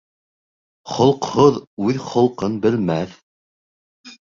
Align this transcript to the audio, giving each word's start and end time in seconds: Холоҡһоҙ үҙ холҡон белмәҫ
Холоҡһоҙ 0.93 1.59
үҙ 1.89 2.01
холҡон 2.07 2.59
белмәҫ 2.67 3.17